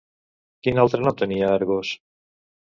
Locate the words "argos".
1.59-1.93